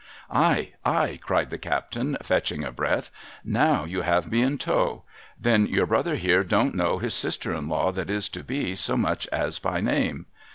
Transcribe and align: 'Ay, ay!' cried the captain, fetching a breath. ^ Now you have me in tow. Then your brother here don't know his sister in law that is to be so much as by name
'Ay, 0.31 0.71
ay!' 0.83 1.19
cried 1.27 1.51
the 1.51 1.59
captain, 1.59 2.17
fetching 2.23 2.63
a 2.63 2.71
breath. 2.71 3.11
^ 3.11 3.11
Now 3.45 3.83
you 3.83 4.01
have 4.01 4.31
me 4.31 4.41
in 4.41 4.57
tow. 4.57 5.03
Then 5.39 5.67
your 5.67 5.85
brother 5.85 6.15
here 6.15 6.43
don't 6.43 6.73
know 6.73 6.97
his 6.97 7.13
sister 7.13 7.53
in 7.53 7.69
law 7.69 7.91
that 7.91 8.09
is 8.09 8.27
to 8.29 8.43
be 8.43 8.73
so 8.73 8.97
much 8.97 9.27
as 9.27 9.59
by 9.59 9.79
name 9.79 10.25